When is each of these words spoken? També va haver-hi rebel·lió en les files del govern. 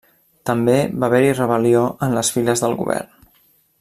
També 0.49 0.77
va 1.03 1.09
haver-hi 1.09 1.29
rebel·lió 1.41 1.83
en 2.07 2.17
les 2.19 2.33
files 2.39 2.65
del 2.65 2.75
govern. 2.81 3.13